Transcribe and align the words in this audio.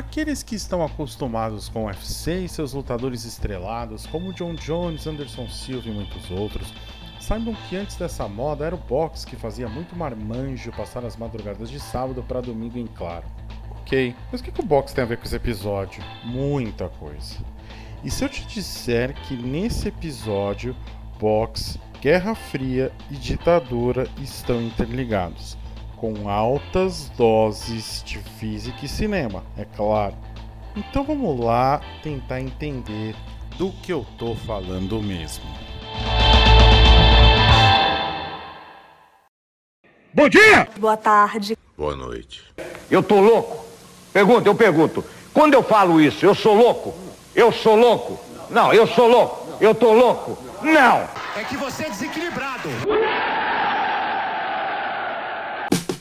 Aqueles 0.00 0.42
que 0.42 0.54
estão 0.54 0.82
acostumados 0.82 1.68
com 1.68 1.84
o 1.84 1.86
UFC 1.86 2.44
e 2.44 2.48
seus 2.48 2.72
lutadores 2.72 3.26
estrelados, 3.26 4.06
como 4.06 4.32
John 4.32 4.54
Jones, 4.54 5.06
Anderson 5.06 5.46
Silva 5.46 5.90
e 5.90 5.92
muitos 5.92 6.30
outros, 6.30 6.72
saibam 7.20 7.54
que 7.68 7.76
antes 7.76 7.96
dessa 7.96 8.26
moda 8.26 8.64
era 8.64 8.74
o 8.74 8.78
boxe 8.78 9.26
que 9.26 9.36
fazia 9.36 9.68
muito 9.68 9.94
marmanjo 9.94 10.72
passar 10.72 11.04
as 11.04 11.18
madrugadas 11.18 11.68
de 11.68 11.78
sábado 11.78 12.22
para 12.22 12.40
domingo 12.40 12.78
em 12.78 12.86
claro. 12.86 13.26
Ok, 13.82 14.16
mas 14.32 14.40
o 14.40 14.44
que, 14.44 14.50
que 14.50 14.60
o 14.60 14.64
boxe 14.64 14.94
tem 14.94 15.04
a 15.04 15.06
ver 15.06 15.18
com 15.18 15.26
esse 15.26 15.36
episódio? 15.36 16.02
Muita 16.24 16.88
coisa. 16.88 17.36
E 18.02 18.10
se 18.10 18.24
eu 18.24 18.28
te 18.30 18.46
disser 18.46 19.12
que 19.24 19.36
nesse 19.36 19.88
episódio, 19.88 20.74
boxe, 21.18 21.78
Guerra 22.00 22.34
Fria 22.34 22.90
e 23.10 23.16
ditadura 23.16 24.08
estão 24.18 24.62
interligados? 24.62 25.58
Com 26.00 26.30
altas 26.30 27.10
doses 27.10 28.02
de 28.02 28.18
física 28.38 28.78
e 28.82 28.88
cinema, 28.88 29.44
é 29.54 29.66
claro. 29.76 30.14
Então 30.74 31.04
vamos 31.04 31.38
lá 31.38 31.82
tentar 32.02 32.40
entender 32.40 33.14
do 33.58 33.70
que 33.70 33.92
eu 33.92 34.06
tô 34.18 34.34
falando 34.34 35.02
mesmo. 35.02 35.44
Bom 40.14 40.26
dia! 40.30 40.66
Boa 40.78 40.96
tarde. 40.96 41.54
Boa 41.76 41.94
noite. 41.94 42.44
Eu 42.90 43.02
tô 43.02 43.20
louco? 43.20 43.62
Pergunta, 44.10 44.48
eu 44.48 44.54
pergunto. 44.54 45.04
Quando 45.34 45.52
eu 45.52 45.62
falo 45.62 46.00
isso, 46.00 46.24
eu 46.24 46.34
sou 46.34 46.54
louco? 46.54 46.94
Eu 47.34 47.52
sou 47.52 47.76
louco? 47.76 48.18
Não, 48.48 48.72
eu 48.72 48.86
sou 48.86 49.06
louco. 49.06 49.46
Eu 49.60 49.74
tô 49.74 49.92
louco? 49.92 50.38
Não! 50.62 51.06
É 51.36 51.44
que 51.46 51.58
você 51.58 51.84
é 51.84 51.90
desequilibrado. 51.90 52.70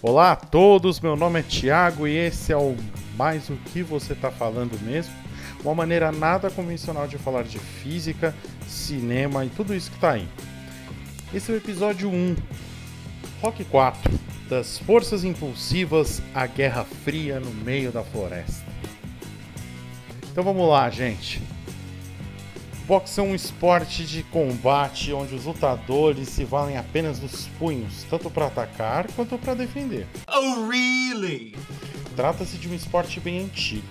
Olá 0.02 0.32
a 0.32 0.36
todos, 0.38 1.02
meu 1.02 1.18
nome 1.18 1.42
é 1.42 1.44
Thiago 1.44 2.08
e 2.08 2.16
esse 2.16 2.54
é 2.54 2.58
o 2.58 2.74
Mais 3.18 3.50
o 3.50 3.58
que 3.58 3.84
você 3.84 4.16
tá 4.16 4.32
falando 4.32 4.82
mesmo? 4.82 5.14
Uma 5.62 5.76
maneira 5.76 6.10
nada 6.10 6.50
convencional 6.50 7.06
de 7.06 7.18
falar 7.18 7.44
de 7.44 7.60
física, 7.60 8.34
cinema 8.66 9.44
e 9.44 9.50
tudo 9.50 9.76
isso 9.76 9.92
que 9.92 10.00
tá 10.00 10.12
aí. 10.12 10.26
Esse 11.34 11.52
é 11.52 11.56
o 11.56 11.58
episódio 11.58 12.10
1, 12.10 12.34
Rock 13.42 13.66
4, 13.66 14.18
das 14.48 14.78
forças 14.78 15.26
impulsivas 15.26 16.22
à 16.34 16.48
Guerra 16.48 16.86
Fria 16.86 17.42
no 17.42 17.52
meio 17.52 17.92
da 17.92 18.02
floresta. 18.02 18.66
Então 20.32 20.46
vamos 20.46 20.70
lá, 20.70 20.90
gente. 20.90 21.42
Boxe 22.90 23.20
é 23.20 23.24
um 23.24 23.36
esporte 23.36 24.04
de 24.04 24.24
combate 24.24 25.14
onde 25.14 25.36
os 25.36 25.46
lutadores 25.46 26.28
se 26.28 26.44
valem 26.44 26.76
apenas 26.76 27.20
dos 27.20 27.46
punhos, 27.60 28.04
tanto 28.10 28.32
para 28.32 28.48
atacar 28.48 29.06
quanto 29.12 29.38
para 29.38 29.54
defender. 29.54 30.08
Oh, 30.28 30.68
really? 30.68 31.56
Trata-se 32.16 32.58
de 32.58 32.68
um 32.68 32.74
esporte 32.74 33.20
bem 33.20 33.42
antigo. 33.42 33.86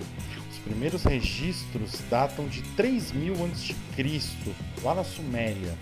Os 0.51 0.59
primeiros 0.59 1.05
registros 1.05 2.01
datam 2.11 2.49
de 2.49 2.61
3000 2.75 3.35
a.C., 3.35 4.53
lá 4.83 4.97
na 4.97 5.05
Suméria. 5.05 5.79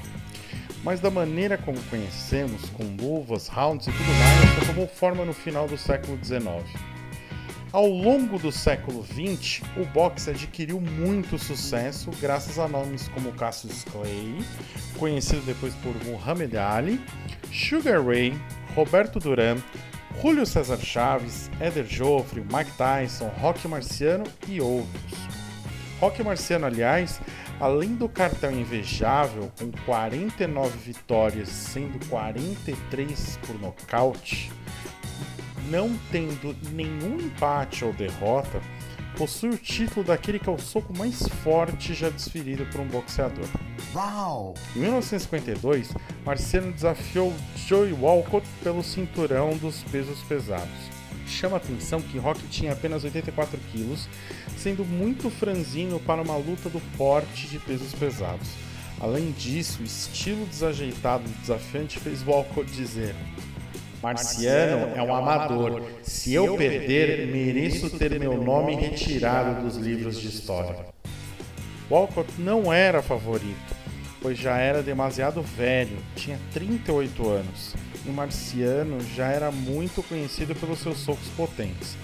Mas 0.84 1.00
da 1.00 1.10
maneira 1.10 1.56
como 1.56 1.80
conhecemos, 1.84 2.68
com 2.68 2.84
luvas, 3.00 3.48
rounds 3.48 3.86
e 3.86 3.92
tudo 3.92 4.12
mais, 4.12 4.58
só 4.58 4.72
tomou 4.74 4.86
forma 4.86 5.24
no 5.24 5.32
final 5.32 5.66
do 5.66 5.78
século 5.78 6.22
XIX. 6.22 6.44
Ao 7.76 7.86
longo 7.86 8.38
do 8.38 8.50
século 8.50 9.04
XX, 9.04 9.60
o 9.76 9.84
boxe 9.84 10.30
adquiriu 10.30 10.80
muito 10.80 11.38
sucesso 11.38 12.10
graças 12.22 12.58
a 12.58 12.66
nomes 12.66 13.06
como 13.08 13.30
Cassius 13.32 13.84
Clay, 13.84 14.38
conhecido 14.98 15.42
depois 15.42 15.74
por 15.74 15.94
Muhammad 16.06 16.54
Ali, 16.54 16.98
Sugar 17.52 18.02
Ray, 18.02 18.34
Roberto 18.74 19.18
Duran, 19.18 19.58
Julio 20.22 20.46
César 20.46 20.78
Chaves, 20.78 21.50
Eder 21.60 21.84
Joffre, 21.84 22.40
Mike 22.40 22.74
Tyson, 22.78 23.28
Rock 23.42 23.68
Marciano 23.68 24.24
e 24.48 24.58
outros. 24.58 25.12
Rock 26.00 26.22
Marciano, 26.22 26.64
aliás, 26.64 27.20
além 27.60 27.94
do 27.94 28.08
cartel 28.08 28.52
invejável, 28.52 29.52
com 29.58 29.70
49 29.84 30.78
vitórias, 30.78 31.50
sendo 31.50 32.02
43 32.08 33.38
por 33.46 33.60
nocaute, 33.60 34.50
não 35.70 35.96
tendo 36.10 36.56
nenhum 36.72 37.20
empate 37.20 37.84
ou 37.84 37.92
derrota, 37.92 38.60
possui 39.16 39.50
o 39.50 39.58
título 39.58 40.04
daquele 40.04 40.38
que 40.38 40.48
é 40.48 40.52
o 40.52 40.58
soco 40.58 40.96
mais 40.96 41.26
forte 41.42 41.94
já 41.94 42.10
desferido 42.10 42.66
por 42.66 42.80
um 42.80 42.86
boxeador. 42.86 43.46
Uau! 43.94 44.54
Em 44.74 44.80
1952, 44.80 45.94
Marciano 46.24 46.72
desafiou 46.72 47.32
Joey 47.66 47.92
Walcott 47.92 48.46
pelo 48.62 48.82
cinturão 48.82 49.56
dos 49.56 49.82
pesos 49.84 50.22
pesados. 50.24 50.96
Chama 51.26 51.56
a 51.56 51.58
atenção 51.58 52.00
que 52.00 52.18
Rock 52.18 52.40
tinha 52.48 52.72
apenas 52.72 53.02
84 53.02 53.58
quilos, 53.72 54.08
sendo 54.56 54.84
muito 54.84 55.28
franzino 55.28 55.98
para 55.98 56.22
uma 56.22 56.36
luta 56.36 56.68
do 56.68 56.80
porte 56.96 57.48
de 57.48 57.58
pesos 57.58 57.92
pesados. 57.94 58.48
Além 59.00 59.32
disso, 59.32 59.82
o 59.82 59.84
estilo 59.84 60.46
desajeitado 60.46 61.24
do 61.24 61.40
desafiante 61.40 61.98
fez 61.98 62.22
Walcott 62.22 62.70
dizer: 62.70 63.14
Marciano 64.06 64.94
é 64.94 65.02
um 65.02 65.12
amador. 65.12 65.82
Se 66.00 66.32
eu 66.32 66.56
perder, 66.56 67.26
mereço 67.26 67.90
ter 67.90 68.20
meu 68.20 68.40
nome 68.40 68.76
retirado 68.76 69.64
dos 69.64 69.76
livros 69.76 70.20
de 70.20 70.28
história. 70.28 70.86
Walcott 71.90 72.30
não 72.38 72.72
era 72.72 73.02
favorito, 73.02 73.74
pois 74.22 74.38
já 74.38 74.58
era 74.58 74.80
demasiado 74.80 75.42
velho, 75.42 75.96
tinha 76.14 76.38
38 76.52 77.28
anos, 77.28 77.74
e 78.04 78.10
Marciano 78.10 79.00
já 79.16 79.26
era 79.26 79.50
muito 79.50 80.04
conhecido 80.04 80.54
pelos 80.54 80.78
seus 80.78 80.98
socos 80.98 81.28
potentes. 81.36 81.96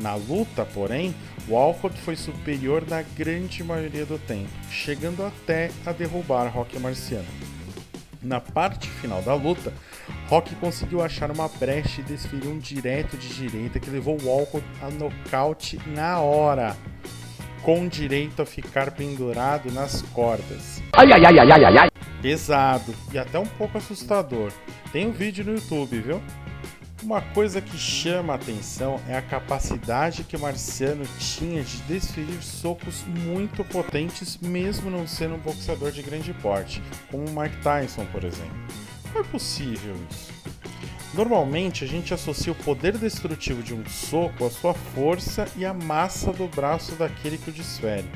Na 0.00 0.16
luta, 0.16 0.64
porém, 0.64 1.14
Walcott 1.48 1.96
foi 2.00 2.16
superior 2.16 2.84
na 2.88 3.02
grande 3.16 3.62
maioria 3.62 4.04
do 4.04 4.18
tempo, 4.18 4.50
chegando 4.72 5.24
até 5.24 5.70
a 5.86 5.92
derrubar 5.92 6.48
Rock 6.48 6.80
Marciano. 6.80 7.28
Na 8.20 8.40
parte 8.40 8.88
final 8.88 9.20
da 9.20 9.34
luta, 9.34 9.72
Rock 10.34 10.52
conseguiu 10.56 11.00
achar 11.00 11.30
uma 11.30 11.46
brecha 11.46 12.00
e 12.00 12.04
desferiu 12.04 12.50
um 12.50 12.58
direto 12.58 13.16
de 13.16 13.28
direita 13.28 13.78
que 13.78 13.88
levou 13.88 14.18
Walcott 14.20 14.66
a 14.82 14.90
nocaute 14.90 15.78
na 15.86 16.18
hora, 16.18 16.76
com 17.62 17.86
direito 17.86 18.42
a 18.42 18.44
ficar 18.44 18.90
pendurado 18.90 19.70
nas 19.70 20.02
cordas. 20.02 20.82
Ai, 20.92 21.12
ai, 21.12 21.24
ai, 21.24 21.38
ai, 21.38 21.64
ai, 21.64 21.78
ai. 21.78 21.88
Pesado 22.20 22.92
e 23.12 23.16
até 23.16 23.38
um 23.38 23.46
pouco 23.46 23.78
assustador. 23.78 24.50
Tem 24.90 25.06
um 25.06 25.12
vídeo 25.12 25.44
no 25.44 25.54
YouTube, 25.54 26.00
viu? 26.00 26.20
Uma 27.00 27.20
coisa 27.20 27.60
que 27.60 27.78
chama 27.78 28.32
a 28.32 28.36
atenção 28.36 29.00
é 29.08 29.16
a 29.16 29.22
capacidade 29.22 30.24
que 30.24 30.36
Marciano 30.36 31.04
tinha 31.16 31.62
de 31.62 31.76
desferir 31.82 32.42
socos 32.42 33.04
muito 33.06 33.62
potentes, 33.62 34.36
mesmo 34.42 34.90
não 34.90 35.06
sendo 35.06 35.36
um 35.36 35.38
boxeador 35.38 35.92
de 35.92 36.02
grande 36.02 36.34
porte, 36.34 36.82
como 37.08 37.22
Mike 37.22 37.58
Tyson, 37.58 38.04
por 38.06 38.24
exemplo. 38.24 38.83
Como 39.14 39.24
é 39.24 39.30
possível 39.30 39.94
isso? 40.10 40.32
Normalmente 41.14 41.84
a 41.84 41.86
gente 41.86 42.12
associa 42.12 42.50
o 42.50 42.56
poder 42.56 42.98
destrutivo 42.98 43.62
de 43.62 43.72
um 43.72 43.86
soco 43.86 44.44
à 44.44 44.50
sua 44.50 44.74
força 44.74 45.46
e 45.56 45.64
à 45.64 45.72
massa 45.72 46.32
do 46.32 46.48
braço 46.48 46.96
daquele 46.96 47.38
que 47.38 47.50
o 47.50 47.52
desfere. 47.52 48.10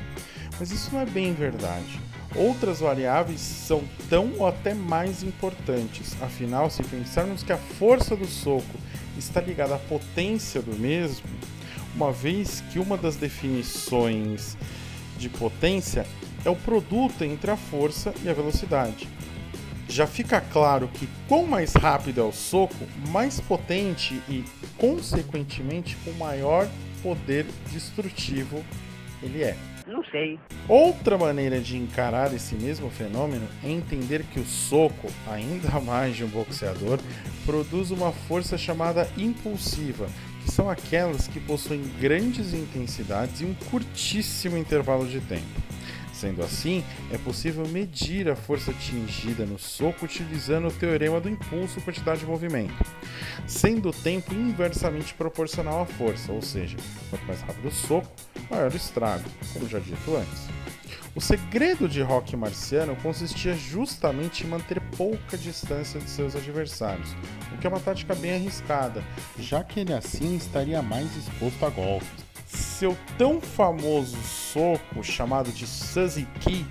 Mas 0.59 0.71
isso 0.71 0.89
não 0.91 0.99
é 0.99 1.05
bem 1.05 1.33
verdade. 1.33 2.01
Outras 2.35 2.81
variáveis 2.81 3.39
são 3.39 3.81
tão 4.09 4.33
ou 4.37 4.45
até 4.45 4.73
mais 4.73 5.23
importantes. 5.23 6.21
Afinal, 6.21 6.69
se 6.69 6.83
pensarmos 6.83 7.43
que 7.43 7.53
a 7.53 7.57
força 7.57 8.13
do 8.13 8.27
soco 8.27 8.77
está 9.17 9.39
ligada 9.39 9.75
à 9.75 9.79
potência 9.79 10.61
do 10.61 10.77
mesmo, 10.77 11.29
uma 11.95 12.11
vez 12.11 12.61
que 12.73 12.77
uma 12.77 12.97
das 12.97 13.15
definições 13.15 14.57
de 15.17 15.29
potência 15.29 16.05
é 16.43 16.49
o 16.49 16.57
produto 16.57 17.23
entre 17.23 17.51
a 17.51 17.55
força 17.55 18.13
e 18.21 18.27
a 18.27 18.33
velocidade. 18.33 19.07
Já 19.89 20.05
fica 20.05 20.39
claro 20.39 20.87
que 20.87 21.09
quanto 21.27 21.47
mais 21.47 21.73
rápido 21.73 22.21
é 22.21 22.23
o 22.23 22.31
soco, 22.31 22.85
mais 23.09 23.41
potente 23.41 24.21
e, 24.29 24.45
consequentemente, 24.77 25.97
com 26.05 26.11
maior 26.11 26.69
poder 27.01 27.47
destrutivo 27.71 28.63
ele 29.21 29.43
é. 29.43 29.57
Não 29.87 30.03
sei. 30.05 30.39
Outra 30.67 31.17
maneira 31.17 31.59
de 31.59 31.75
encarar 31.75 32.31
esse 32.33 32.53
mesmo 32.53 32.91
fenômeno 32.91 33.47
é 33.63 33.69
entender 33.71 34.23
que 34.23 34.39
o 34.39 34.45
soco, 34.45 35.07
ainda 35.27 35.77
mais 35.81 36.15
de 36.15 36.23
um 36.23 36.27
boxeador, 36.27 36.99
produz 37.43 37.89
uma 37.89 38.11
força 38.11 38.57
chamada 38.57 39.09
impulsiva, 39.17 40.07
que 40.45 40.51
são 40.51 40.69
aquelas 40.69 41.27
que 41.27 41.39
possuem 41.39 41.81
grandes 41.99 42.53
intensidades 42.53 43.41
e 43.41 43.45
um 43.45 43.55
curtíssimo 43.71 44.55
intervalo 44.55 45.07
de 45.07 45.19
tempo. 45.21 45.69
Sendo 46.19 46.43
assim, 46.43 46.83
é 47.13 47.17
possível 47.17 47.65
medir 47.65 48.29
a 48.29 48.35
força 48.35 48.71
atingida 48.71 49.45
no 49.45 49.57
soco 49.57 50.03
utilizando 50.03 50.67
o 50.67 50.71
teorema 50.71 51.17
do 51.21 51.29
impulso 51.29 51.79
quantidade 51.79 52.19
de 52.19 52.25
movimento, 52.25 52.73
sendo 53.47 53.87
o 53.87 53.93
tempo 53.93 54.33
inversamente 54.33 55.13
proporcional 55.13 55.81
à 55.81 55.85
força, 55.85 56.33
ou 56.33 56.41
seja, 56.41 56.75
quanto 57.09 57.25
mais 57.25 57.39
rápido 57.39 57.69
o 57.69 57.71
soco, 57.71 58.11
maior 58.51 58.69
o 58.69 58.75
estrago, 58.75 59.23
como 59.53 59.69
já 59.69 59.79
dito 59.79 60.13
antes. 60.13 60.49
O 61.15 61.21
segredo 61.21 61.87
de 61.87 62.01
Rock 62.01 62.35
Marciano 62.35 62.97
consistia 62.97 63.53
justamente 63.53 64.43
em 64.43 64.49
manter 64.49 64.81
pouca 64.97 65.37
distância 65.37 66.01
de 66.01 66.09
seus 66.09 66.35
adversários, 66.35 67.15
o 67.53 67.57
que 67.57 67.65
é 67.65 67.69
uma 67.69 67.79
tática 67.79 68.13
bem 68.13 68.33
arriscada, 68.33 69.01
já 69.37 69.63
que 69.63 69.79
ele 69.79 69.93
assim 69.93 70.35
estaria 70.35 70.81
mais 70.81 71.15
exposto 71.15 71.65
a 71.65 71.69
golpes. 71.69 72.28
Seu 72.47 72.97
tão 73.17 73.41
famoso 73.41 74.17
soco, 74.23 75.03
chamado 75.03 75.51
de 75.51 75.67
Suzy 75.67 76.27
Key, 76.39 76.65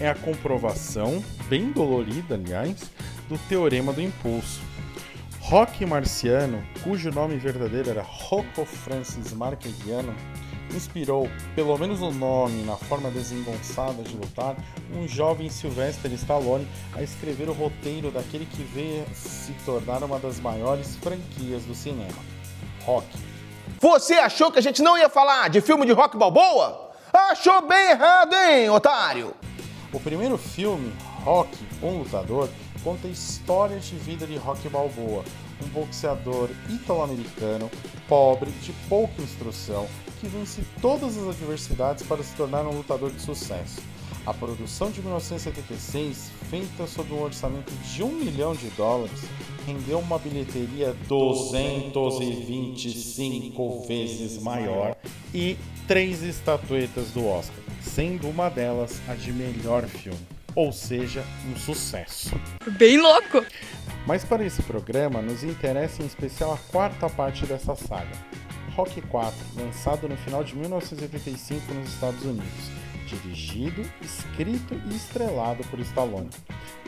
é 0.00 0.08
a 0.08 0.14
comprovação, 0.14 1.22
bem 1.48 1.70
dolorida 1.72 2.34
aliás, 2.34 2.90
do 3.28 3.38
teorema 3.48 3.92
do 3.92 4.00
impulso. 4.00 4.60
Rock 5.40 5.84
Marciano, 5.84 6.62
cujo 6.82 7.10
nome 7.10 7.36
verdadeiro 7.36 7.90
era 7.90 8.02
Rocco 8.02 8.64
Francis 8.64 9.32
Marquesiano, 9.32 10.14
inspirou, 10.74 11.28
pelo 11.54 11.76
menos 11.76 12.00
o 12.00 12.10
nome 12.10 12.62
na 12.62 12.76
forma 12.76 13.10
desengonçada 13.10 14.02
de 14.02 14.16
lutar, 14.16 14.56
um 14.94 15.06
jovem 15.06 15.50
Sylvester 15.50 16.10
Stallone 16.12 16.66
a 16.94 17.02
escrever 17.02 17.48
o 17.48 17.52
roteiro 17.52 18.10
daquele 18.10 18.46
que 18.46 18.62
veio 18.62 19.04
se 19.14 19.52
tornar 19.64 20.02
uma 20.02 20.18
das 20.18 20.40
maiores 20.40 20.96
franquias 20.96 21.64
do 21.64 21.74
cinema, 21.74 22.18
Rock. 22.84 23.06
Você 23.80 24.14
achou 24.14 24.50
que 24.50 24.58
a 24.58 24.62
gente 24.62 24.82
não 24.82 24.96
ia 24.96 25.08
falar 25.08 25.48
de 25.50 25.60
filme 25.60 25.86
de 25.86 25.92
rock 25.92 26.16
balboa? 26.16 26.90
Achou 27.12 27.62
bem 27.62 27.90
errado, 27.90 28.34
hein, 28.34 28.70
otário? 28.70 29.34
O 29.92 30.00
primeiro 30.00 30.38
filme, 30.38 30.92
Rock, 31.22 31.56
um 31.82 31.98
lutador, 31.98 32.48
conta 32.82 33.06
a 33.06 33.10
história 33.10 33.78
de 33.78 33.94
vida 33.96 34.26
de 34.26 34.36
Rock 34.36 34.68
Balboa, 34.68 35.22
um 35.62 35.68
boxeador 35.68 36.48
italo-americano, 36.68 37.70
pobre, 38.08 38.50
de 38.50 38.72
pouca 38.88 39.20
instrução, 39.20 39.86
que 40.20 40.26
vence 40.26 40.62
todas 40.80 41.16
as 41.16 41.28
adversidades 41.28 42.04
para 42.06 42.22
se 42.22 42.34
tornar 42.34 42.62
um 42.62 42.76
lutador 42.76 43.10
de 43.10 43.20
sucesso. 43.20 43.80
A 44.24 44.32
produção 44.32 44.90
de 44.90 45.00
1976, 45.00 46.30
feita 46.48 46.86
sob 46.86 47.12
um 47.12 47.22
orçamento 47.22 47.72
de 47.92 48.02
um 48.02 48.12
milhão 48.12 48.54
de 48.54 48.68
dólares, 48.70 49.20
rendeu 49.66 49.98
uma 49.98 50.18
bilheteria 50.18 50.96
225 51.08 53.84
vezes 53.86 54.42
maior 54.42 54.96
e 55.34 55.58
três 55.88 56.22
estatuetas 56.22 57.10
do 57.10 57.26
Oscar, 57.26 57.56
sendo 57.80 58.28
uma 58.28 58.48
delas 58.48 59.02
a 59.08 59.14
de 59.14 59.32
melhor 59.32 59.84
filme, 59.86 60.20
ou 60.54 60.72
seja, 60.72 61.24
um 61.50 61.56
sucesso. 61.56 62.30
Bem 62.78 63.00
louco! 63.00 63.44
Mas 64.06 64.24
para 64.24 64.44
esse 64.44 64.62
programa 64.62 65.20
nos 65.22 65.42
interessa 65.44 66.02
em 66.02 66.06
especial 66.06 66.54
a 66.54 66.58
quarta 66.70 67.08
parte 67.08 67.46
dessa 67.46 67.74
saga, 67.74 68.12
Rock 68.74 69.00
4, 69.02 69.34
lançado 69.56 70.08
no 70.08 70.16
final 70.16 70.42
de 70.42 70.56
1985 70.56 71.74
nos 71.74 71.92
Estados 71.92 72.24
Unidos, 72.24 72.70
dirigido, 73.16 73.82
escrito 74.00 74.80
e 74.90 74.96
estrelado 74.96 75.62
por 75.64 75.78
Stallone. 75.80 76.30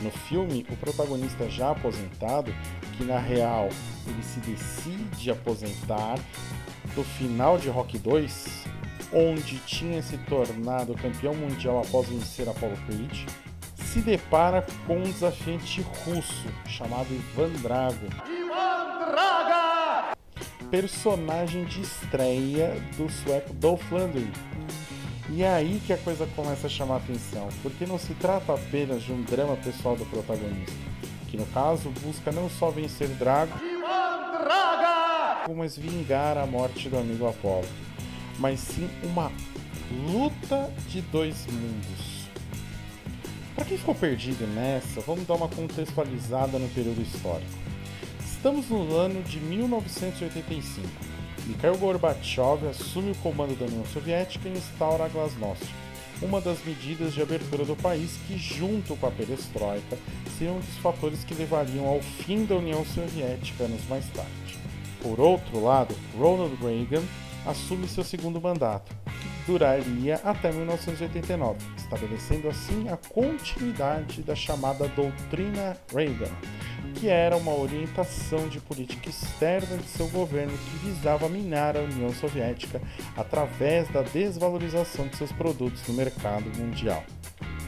No 0.03 0.11
filme, 0.11 0.67
o 0.71 0.77
protagonista 0.77 1.49
já 1.49 1.71
aposentado, 1.71 2.55
que 2.97 3.05
na 3.05 3.19
real 3.19 3.69
ele 4.07 4.23
se 4.23 4.41
decide 4.41 5.31
aposentar 5.31 6.19
do 6.95 7.05
final 7.05 7.59
de 7.59 7.69
Rock 7.69 7.99
2, 7.99 8.65
onde 9.13 9.59
tinha 9.61 10.03
se 10.03 10.19
tornado 10.19 10.95
campeão 10.95 11.35
mundial 11.35 11.81
após 11.81 12.09
vencer 12.09 12.49
Apollo 12.49 12.77
Creed, 12.87 13.27
se 13.77 14.01
depara 14.01 14.67
com 14.87 14.99
um 14.99 15.03
desafiante 15.05 15.81
russo 15.83 16.49
chamado 16.67 17.07
Ivan 17.15 17.51
Drago. 17.63 18.07
Ivan 18.27 19.11
Draga! 19.11 20.17
Personagem 20.71 21.65
de 21.65 21.83
estreia 21.83 22.75
do 22.97 23.09
sueco 23.09 23.55
Dolph 23.55 23.93
Lundgren. 23.93 24.33
E 25.31 25.43
é 25.43 25.49
aí 25.49 25.81
que 25.87 25.93
a 25.93 25.97
coisa 25.97 26.27
começa 26.37 26.67
a 26.67 26.71
chamar 26.71 26.97
atenção, 26.97 27.49
porque 27.63 27.87
não 27.87 27.99
se 27.99 28.13
trata 28.15 28.53
apenas 28.53 29.03
de 29.03 29.13
um 29.13 29.23
drama 29.23 29.57
pessoal 29.57 29.97
do 29.97 30.05
protagonista, 30.05 30.73
que 31.29 31.37
no 31.37 31.47
caso 31.47 31.89
busca 32.03 32.31
não 32.31 32.51
só 32.51 32.71
vencer 32.71 33.09
Drago, 33.09 33.53
mas 35.57 35.77
vingar 35.77 36.37
a 36.37 36.47
morte 36.47 36.89
do 36.89 36.99
amigo 36.99 37.27
Apollo, 37.27 37.67
mas 38.39 38.61
sim 38.61 38.89
uma 39.03 39.33
luta 40.07 40.71
de 40.89 41.01
dois 41.01 41.47
mundos. 41.47 42.25
Para 43.55 43.65
quem 43.65 43.79
ficou 43.79 43.95
perdido 43.95 44.47
nessa, 44.49 45.01
vamos 45.01 45.27
dar 45.27 45.35
uma 45.35 45.49
contextualizada 45.49 46.59
no 46.59 46.69
período 46.69 47.01
histórico. 47.01 47.51
Estamos 48.21 48.69
no 48.69 48.95
ano 48.97 49.23
de 49.23 49.39
1985. 49.41 51.14
Mikhail 51.47 51.77
Gorbachev 51.77 52.67
assume 52.71 53.11
o 53.11 53.15
comando 53.17 53.55
da 53.59 53.67
União 53.67 53.85
Soviética 53.87 54.49
e 54.49 54.53
instaura 54.53 55.05
a 55.05 55.09
Glasnost, 55.09 55.67
uma 56.23 56.41
das 56.41 56.65
medidas 56.65 57.13
de 57.13 57.21
abertura 57.21 57.67
do 57.67 57.77
país 57.77 58.19
que, 58.27 58.39
junto 58.39 58.97
com 58.97 59.07
a 59.07 59.11
perestroika, 59.11 59.99
seriam 60.39 60.57
um 60.57 60.61
dos 60.61 60.77
fatores 60.77 61.23
que 61.23 61.35
levariam 61.35 61.87
ao 61.87 62.01
fim 62.01 62.47
da 62.47 62.57
União 62.57 62.83
Soviética 62.87 63.65
anos 63.65 63.87
mais 63.89 64.07
tarde. 64.11 64.59
Por 65.03 65.21
outro 65.21 65.63
lado, 65.63 65.95
Ronald 66.19 66.57
Reagan 66.63 67.03
assume 67.45 67.87
seu 67.87 68.03
segundo 68.03 68.41
mandato, 68.41 68.97
que 69.05 69.53
duraria 69.53 70.15
até 70.25 70.51
1989, 70.51 71.59
estabelecendo 71.77 72.49
assim 72.49 72.89
a 72.89 72.97
continuidade 72.97 74.23
da 74.23 74.35
chamada 74.35 74.89
Doutrina 74.89 75.77
Reagan, 75.95 76.33
que 76.95 77.09
era 77.09 77.37
uma 77.37 77.55
orientação 77.55 78.49
de 78.49 78.61
política 78.61 79.11
externa 79.11 79.77
de 79.77 79.89
seu 79.89 80.09
governo 80.09 80.57
que 80.57 80.87
visava 80.87 81.29
minar 81.29 81.77
a 81.77 81.81
União 81.81 82.13
Soviética 82.13 82.81
através 83.17 83.89
da 83.89 84.03
desvalorização 84.03 85.09
de 85.09 85.17
seus 85.17 85.33
produtos 85.33 85.87
no 85.89 85.95
mercado 85.95 86.45
mundial. 86.57 87.03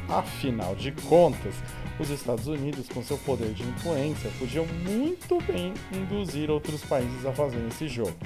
Afinal 0.09 0.75
de 0.77 0.93
contas, 0.93 1.55
os 1.99 2.11
Estados 2.11 2.47
Unidos, 2.47 2.89
com 2.89 3.03
seu 3.03 3.19
poder 3.19 3.53
de 3.53 3.63
influência, 3.65 4.31
podiam 4.39 4.67
muito 4.67 5.41
bem 5.43 5.75
induzir 5.93 6.51
outros 6.51 6.83
países 6.85 7.27
a 7.27 7.33
fazerem 7.33 7.69
esse 7.69 7.89
jogo. 7.89 8.17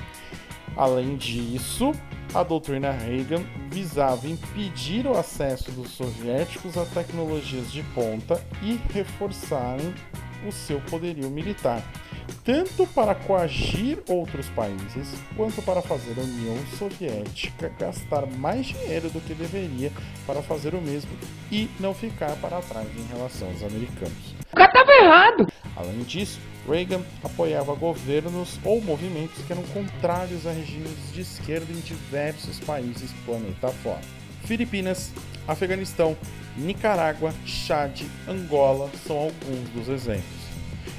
Além 0.76 1.16
disso, 1.16 1.92
a 2.34 2.42
doutrina 2.42 2.90
Reagan 2.90 3.42
visava 3.70 4.28
impedir 4.28 5.06
o 5.06 5.16
acesso 5.16 5.70
dos 5.72 5.90
soviéticos 5.90 6.76
a 6.76 6.84
tecnologias 6.84 7.72
de 7.72 7.82
ponta 7.94 8.40
e 8.62 8.78
reforçarem 8.92 9.92
o 10.46 10.52
seu 10.52 10.80
poderio 10.82 11.28
militar, 11.30 11.82
tanto 12.44 12.86
para 12.88 13.14
coagir 13.14 13.98
outros 14.08 14.48
países, 14.50 15.14
quanto 15.36 15.62
para 15.62 15.82
fazer 15.82 16.14
a 16.18 16.22
União 16.22 16.56
Soviética 16.78 17.72
gastar 17.78 18.26
mais 18.26 18.66
dinheiro 18.66 19.10
do 19.10 19.20
que 19.20 19.34
deveria 19.34 19.92
para 20.26 20.42
fazer 20.42 20.74
o 20.74 20.80
mesmo 20.80 21.10
e 21.50 21.68
não 21.78 21.94
ficar 21.94 22.34
para 22.36 22.60
trás 22.62 22.88
em 22.96 23.06
relação 23.14 23.48
aos 23.48 23.62
americanos. 23.62 24.34
O 24.52 24.56
cara 24.56 24.68
estava 24.68 24.92
errado! 24.92 25.46
Além 25.76 26.02
disso, 26.02 26.38
Reagan 26.68 27.02
apoiava 27.24 27.74
governos 27.74 28.58
ou 28.64 28.80
movimentos 28.82 29.42
que 29.44 29.52
eram 29.52 29.62
contrários 29.64 30.46
a 30.46 30.52
regimes 30.52 31.12
de 31.12 31.22
esquerda 31.22 31.72
em 31.72 31.80
diversos 31.80 32.60
países 32.60 33.10
planeta 33.24 33.68
fora. 33.68 34.00
Filipinas, 34.44 35.12
Afeganistão, 35.46 36.16
Nicarágua, 36.56 37.32
Chad, 37.46 38.02
Angola 38.28 38.90
são 39.06 39.16
alguns 39.16 39.68
dos 39.70 39.88
exemplos. 39.88 40.39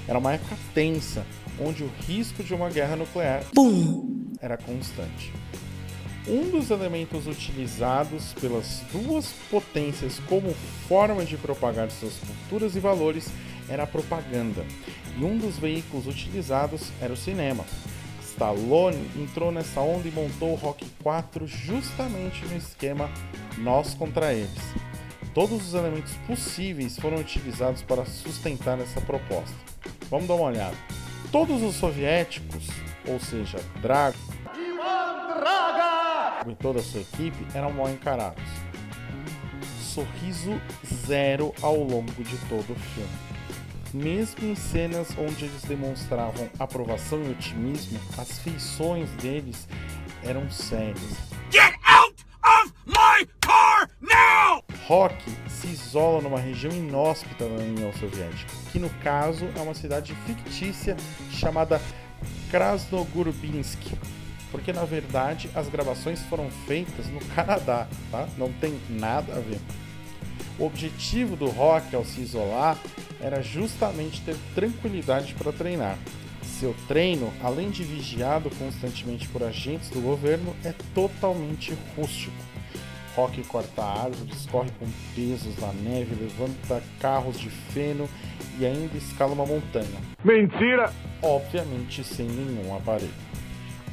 Era 0.08 0.20
uma 0.20 0.34
época 0.34 0.58
tensa, 0.74 1.26
onde 1.60 1.84
o 1.84 1.92
risco 2.08 2.44
de 2.44 2.54
uma 2.54 2.70
guerra 2.70 2.96
nuclear 2.96 3.44
Boom. 3.54 4.34
era 4.40 4.58
constante. 4.58 5.32
Um 6.28 6.52
dos 6.52 6.70
elementos 6.70 7.26
utilizados 7.26 8.34
pelas 8.34 8.84
duas 8.92 9.34
potências 9.50 10.20
como 10.28 10.54
forma 10.88 11.26
de 11.26 11.36
propagar 11.36 11.90
suas 11.90 12.14
culturas 12.20 12.76
e 12.76 12.80
valores 12.80 13.28
era 13.68 13.84
a 13.84 13.88
propaganda, 13.88 14.64
e 15.18 15.24
um 15.24 15.38
dos 15.38 15.58
veículos 15.58 16.08
utilizados 16.08 16.92
era 17.02 17.14
o 17.14 17.18
cinema. 17.18 17.66
Stallone 18.24 19.10
entrou 19.18 19.52
nessa 19.52 19.82
onda 19.82 20.08
e 20.08 20.12
montou 20.12 20.52
o 20.52 20.56
Rock 20.56 20.86
4 21.04 21.48
justamente 21.48 22.46
no 22.46 22.58
esquema 22.58 23.10
nós 23.58 23.94
contra 23.94 24.34
eles. 24.34 24.60
Todos 25.34 25.68
os 25.68 25.74
elementos 25.74 26.14
possíveis 26.28 26.98
foram 26.98 27.18
utilizados 27.18 27.82
para 27.82 28.06
sustentar 28.06 28.80
essa 28.80 29.00
proposta. 29.02 29.71
Vamos 30.12 30.28
dar 30.28 30.36
uma 30.36 30.48
olhada. 30.48 30.76
Todos 31.32 31.64
os 31.64 31.76
soviéticos, 31.76 32.68
ou 33.08 33.18
seja, 33.18 33.58
Drago 33.82 34.18
e 36.46 36.56
toda 36.56 36.80
a 36.80 36.84
sua 36.84 37.00
equipe, 37.00 37.48
eram 37.54 37.72
mal 37.72 37.90
encarados. 37.90 38.44
Sorriso 39.80 40.62
zero 41.08 41.54
ao 41.62 41.78
longo 41.78 42.24
de 42.24 42.38
todo 42.50 42.74
o 42.74 42.76
filme. 42.76 43.10
Mesmo 43.94 44.50
em 44.50 44.56
cenas 44.56 45.16
onde 45.18 45.46
eles 45.46 45.62
demonstravam 45.64 46.50
aprovação 46.60 47.24
e 47.24 47.30
otimismo, 47.32 47.98
as 48.18 48.40
feições 48.40 49.10
deles 49.12 49.66
eram 50.24 50.52
sérias. 50.52 51.31
Rock 54.92 55.16
se 55.48 55.68
isola 55.68 56.22
numa 56.22 56.38
região 56.38 56.70
inóspita 56.74 57.48
da 57.48 57.64
União 57.64 57.94
Soviética, 57.94 58.52
que 58.74 58.78
no 58.78 58.90
caso 59.02 59.48
é 59.56 59.62
uma 59.62 59.74
cidade 59.74 60.14
fictícia 60.26 60.98
chamada 61.32 61.82
Krasnogorsk, 62.50 63.80
porque 64.52 64.74
na 64.74 64.84
verdade 64.84 65.50
as 65.56 65.70
gravações 65.70 66.20
foram 66.24 66.52
feitas 66.68 67.08
no 67.08 67.22
Canadá, 67.34 67.88
tá? 68.12 68.28
Não 68.38 68.52
tem 68.52 68.78
nada 68.90 69.32
a 69.38 69.40
ver. 69.40 69.62
O 70.60 70.66
objetivo 70.66 71.38
do 71.38 71.48
Rock 71.48 71.96
ao 71.96 72.04
se 72.04 72.20
isolar 72.20 72.78
era 73.22 73.42
justamente 73.42 74.20
ter 74.20 74.36
tranquilidade 74.54 75.34
para 75.36 75.54
treinar. 75.54 75.98
Seu 76.60 76.76
treino, 76.90 77.32
além 77.42 77.72
de 77.72 77.86
vigiado 77.86 78.50
constantemente 78.60 79.26
por 79.30 79.42
agentes 79.42 79.90
do 79.90 80.02
governo, 80.02 80.54
é 80.66 80.74
totalmente 80.94 81.74
rústico. 81.96 82.51
Rock 83.16 83.44
corta 83.44 83.84
árvores, 83.84 84.46
corre 84.50 84.72
com 84.80 84.88
pesos 85.14 85.58
na 85.58 85.74
neve, 85.74 86.16
levanta 86.16 86.82
carros 87.00 87.40
de 87.40 87.50
feno 87.50 88.08
e 88.58 88.66
ainda 88.66 88.98
escala 88.98 89.34
uma 89.34 89.46
montanha. 89.46 90.00
Mentira! 90.24 90.94
Obviamente 91.22 92.04
sem 92.04 92.28
nenhum 92.28 92.76
aparelho. 92.76 93.14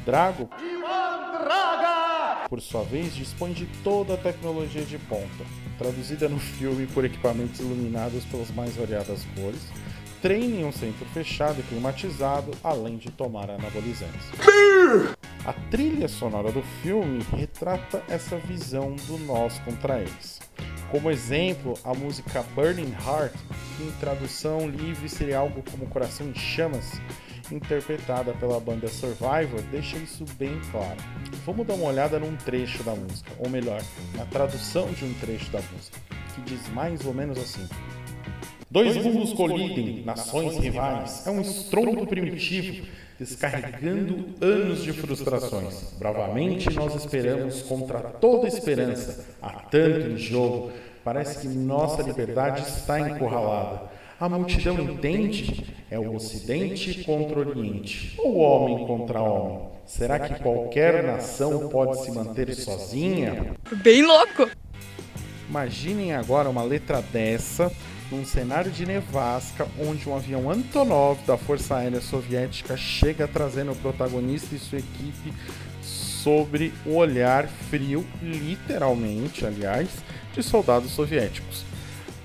Drago, 0.05 0.49
por 2.49 2.61
sua 2.61 2.83
vez, 2.83 3.15
dispõe 3.15 3.53
de 3.53 3.67
toda 3.83 4.15
a 4.15 4.17
tecnologia 4.17 4.81
de 4.81 4.97
ponta, 4.97 5.45
traduzida 5.77 6.27
no 6.27 6.39
filme 6.39 6.87
por 6.87 7.05
equipamentos 7.05 7.59
iluminados 7.59 8.25
pelas 8.25 8.49
mais 8.49 8.75
variadas 8.75 9.23
cores, 9.35 9.67
treina 10.21 10.61
em 10.61 10.65
um 10.65 10.71
centro 10.71 11.05
fechado 11.13 11.59
e 11.59 11.63
climatizado, 11.63 12.51
além 12.63 12.97
de 12.97 13.11
tomar 13.11 13.51
anabolizantes. 13.51 14.31
A 15.49 15.53
trilha 15.71 16.07
sonora 16.07 16.51
do 16.51 16.61
filme 16.61 17.25
retrata 17.35 18.03
essa 18.07 18.37
visão 18.37 18.95
do 19.07 19.17
nós 19.17 19.57
contra 19.61 19.99
eles. 19.99 20.39
Como 20.91 21.09
exemplo, 21.09 21.73
a 21.83 21.91
música 21.91 22.45
Burning 22.53 22.93
Heart, 23.03 23.33
que 23.75 23.83
em 23.83 23.91
tradução 23.99 24.69
livre 24.69 25.09
seria 25.09 25.39
algo 25.39 25.63
como 25.71 25.87
Coração 25.87 26.27
em 26.27 26.35
Chamas, 26.35 27.01
interpretada 27.51 28.31
pela 28.33 28.59
banda 28.59 28.87
Survivor, 28.89 29.59
deixa 29.71 29.97
isso 29.97 30.23
bem 30.37 30.61
claro. 30.69 30.99
Vamos 31.47 31.65
dar 31.65 31.73
uma 31.73 31.87
olhada 31.87 32.19
num 32.19 32.35
trecho 32.35 32.83
da 32.83 32.93
música, 32.93 33.31
ou 33.39 33.49
melhor, 33.49 33.81
na 34.13 34.25
tradução 34.25 34.85
de 34.91 35.03
um 35.03 35.13
trecho 35.15 35.49
da 35.49 35.61
música, 35.73 35.97
que 36.35 36.41
diz 36.41 36.69
mais 36.69 37.03
ou 37.07 37.13
menos 37.15 37.39
assim: 37.39 37.67
Dois 38.69 38.95
mundos 38.97 39.33
colidem, 39.33 40.03
nações 40.05 40.55
rivais, 40.59 41.25
é 41.25 41.31
um 41.31 41.41
estrondo 41.41 42.05
primitivo, 42.05 42.85
descarregando 43.19 44.33
anos 44.39 44.81
de 44.81 44.93
frustrações. 44.93 45.93
Bravamente 45.99 46.73
nós 46.73 46.95
esperamos 46.95 47.61
contra 47.61 47.99
toda 47.99 48.47
esperança. 48.47 49.25
Há 49.41 49.49
tanto 49.49 50.07
em 50.07 50.17
jogo, 50.17 50.71
parece 51.03 51.39
que 51.39 51.47
nossa 51.47 52.01
liberdade 52.01 52.61
está 52.61 52.99
encurralada. 52.99 53.81
A 54.19 54.29
multidão 54.29 54.79
entende? 54.79 55.65
É 55.91 55.99
o 55.99 56.13
Ocidente 56.15 57.03
contra 57.03 57.39
o 57.39 57.47
Oriente, 57.47 58.15
ou 58.17 58.37
homem 58.37 58.85
contra 58.85 59.21
homem. 59.21 59.67
Será 59.85 60.19
que 60.19 60.41
qualquer 60.41 61.03
nação 61.03 61.67
pode 61.69 62.03
se 62.03 62.11
manter 62.11 62.53
sozinha? 62.53 63.55
Bem 63.83 64.05
louco. 64.05 64.49
Imaginem 65.49 66.13
agora 66.13 66.49
uma 66.49 66.61
letra 66.61 67.01
dessa 67.01 67.71
num 68.11 68.25
cenário 68.25 68.71
de 68.71 68.85
nevasca, 68.85 69.67
onde 69.79 70.07
um 70.09 70.15
avião 70.15 70.49
Antonov 70.49 71.19
da 71.25 71.37
Força 71.37 71.75
Aérea 71.75 72.01
Soviética 72.01 72.75
chega 72.75 73.27
trazendo 73.27 73.71
o 73.71 73.75
protagonista 73.75 74.55
e 74.55 74.59
sua 74.59 74.79
equipe 74.79 75.33
sobre 75.81 76.73
o 76.85 76.95
olhar 76.95 77.47
frio, 77.69 78.05
literalmente, 78.21 79.45
aliás, 79.45 79.89
de 80.33 80.43
soldados 80.43 80.91
soviéticos. 80.91 81.63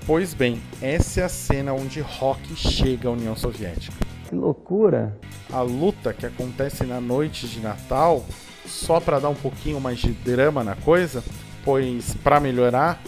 Pois 0.05 0.33
bem, 0.33 0.61
essa 0.81 1.21
é 1.21 1.23
a 1.23 1.29
cena 1.29 1.73
onde 1.73 1.99
Rock 1.99 2.55
chega 2.55 3.09
à 3.09 3.11
União 3.11 3.35
Soviética. 3.35 3.97
Que 4.27 4.35
loucura! 4.35 5.17
A 5.51 5.61
luta 5.61 6.13
que 6.13 6.25
acontece 6.25 6.83
na 6.83 6.99
noite 6.99 7.47
de 7.47 7.59
Natal, 7.59 8.25
só 8.65 8.99
para 8.99 9.19
dar 9.19 9.29
um 9.29 9.35
pouquinho 9.35 9.79
mais 9.79 9.99
de 9.99 10.11
drama 10.11 10.63
na 10.63 10.75
coisa, 10.75 11.23
pois 11.63 12.13
para 12.23 12.39
melhorar, 12.39 13.01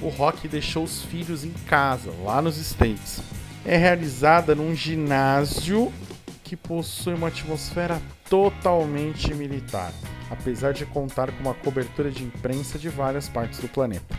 o 0.00 0.08
Rock 0.08 0.48
deixou 0.48 0.84
os 0.84 1.02
filhos 1.02 1.44
em 1.44 1.52
casa, 1.66 2.10
lá 2.22 2.40
nos 2.40 2.56
States. 2.56 3.22
É 3.64 3.76
realizada 3.76 4.54
num 4.54 4.74
ginásio 4.74 5.92
que 6.42 6.56
possui 6.56 7.14
uma 7.14 7.28
atmosfera 7.28 8.00
totalmente 8.28 9.32
militar, 9.34 9.92
apesar 10.30 10.72
de 10.72 10.84
contar 10.84 11.32
com 11.32 11.40
uma 11.40 11.54
cobertura 11.54 12.10
de 12.10 12.22
imprensa 12.22 12.78
de 12.78 12.88
várias 12.88 13.28
partes 13.28 13.58
do 13.58 13.68
planeta. 13.68 14.14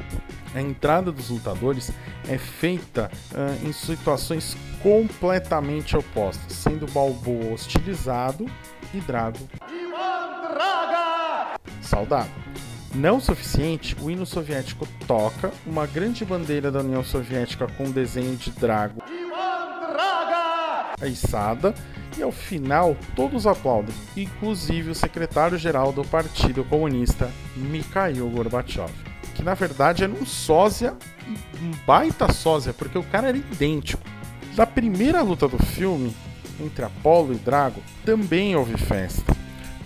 A 0.54 0.62
entrada 0.62 1.12
dos 1.12 1.30
lutadores 1.30 1.92
é 2.28 2.38
feita 2.38 3.12
uh, 3.32 3.68
em 3.68 3.72
situações 3.74 4.58
completamente 4.82 5.96
opostas, 5.96 6.54
sendo 6.54 6.88
Balboa 6.92 7.54
hostilizado 7.54 8.46
e 8.94 9.00
Drago 9.02 9.40
saudado. 11.86 12.30
Não 12.96 13.20
suficiente, 13.20 13.96
o 14.02 14.10
hino 14.10 14.26
soviético 14.26 14.88
toca 15.06 15.52
uma 15.66 15.86
grande 15.86 16.24
bandeira 16.24 16.72
da 16.72 16.80
União 16.80 17.04
Soviética 17.04 17.68
com 17.78 17.92
desenho 17.92 18.36
de 18.38 18.52
Drago 18.52 19.04
a 21.02 21.08
içada 21.08 21.74
e 22.18 22.24
ao 22.24 22.32
final 22.32 22.96
todos 23.16 23.46
aplaudem, 23.46 23.94
inclusive 24.16 24.92
o 24.92 24.96
secretário-geral 24.96 25.92
do 25.92 26.06
Partido 26.06 26.64
Comunista, 26.64 27.30
Mikhail 27.56 28.30
Gorbachev, 28.30 28.92
que 29.34 29.44
na 29.44 29.54
verdade 29.54 30.04
era 30.04 30.14
um 30.14 30.26
sósia, 30.26 30.96
um 31.62 31.72
baita 31.86 32.32
sósia, 32.32 32.74
porque 32.74 32.98
o 32.98 33.04
cara 33.04 33.28
era 33.28 33.38
idêntico. 33.38 34.04
Da 34.56 34.66
primeira 34.66 35.22
luta 35.22 35.50
do 35.50 35.58
filme, 35.58 36.16
entre 36.62 36.86
Apollo 36.86 37.34
e 37.34 37.38
Drago, 37.38 37.82
também 38.06 38.56
houve 38.56 38.78
festa. 38.78 39.36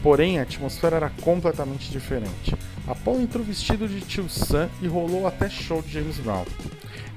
Porém, 0.03 0.39
a 0.39 0.43
atmosfera 0.43 0.97
era 0.97 1.11
completamente 1.21 1.89
diferente. 1.91 2.55
Apollo 2.89 3.21
entrou 3.21 3.43
vestido 3.43 3.87
de 3.87 4.01
tio 4.01 4.27
Sam 4.27 4.67
e 4.81 4.87
rolou 4.87 5.27
até 5.27 5.47
show 5.47 5.79
de 5.79 5.93
James 5.93 6.17
Brown. 6.17 6.43